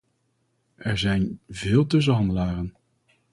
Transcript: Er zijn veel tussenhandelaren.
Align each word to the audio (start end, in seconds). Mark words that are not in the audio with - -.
Er 0.75 0.97
zijn 0.97 1.39
veel 1.49 1.85
tussenhandelaren. 1.87 2.75